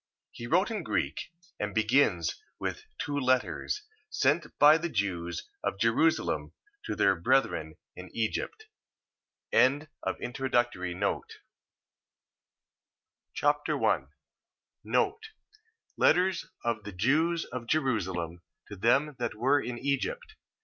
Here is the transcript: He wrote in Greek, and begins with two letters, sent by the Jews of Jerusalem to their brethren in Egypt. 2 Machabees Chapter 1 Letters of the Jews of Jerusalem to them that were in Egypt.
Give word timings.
He 0.31 0.47
wrote 0.47 0.71
in 0.71 0.81
Greek, 0.81 1.31
and 1.59 1.75
begins 1.75 2.41
with 2.57 2.85
two 2.97 3.15
letters, 3.19 3.83
sent 4.09 4.57
by 4.57 4.79
the 4.79 4.89
Jews 4.89 5.47
of 5.63 5.77
Jerusalem 5.77 6.53
to 6.85 6.95
their 6.95 7.15
brethren 7.15 7.75
in 7.95 8.09
Egypt. 8.11 8.65
2 9.51 9.87
Machabees 10.03 11.25
Chapter 13.35 13.77
1 13.77 14.07
Letters 15.97 16.45
of 16.63 16.83
the 16.83 16.91
Jews 16.93 17.45
of 17.45 17.67
Jerusalem 17.67 18.41
to 18.69 18.75
them 18.75 19.15
that 19.19 19.35
were 19.35 19.61
in 19.61 19.77
Egypt. 19.77 20.35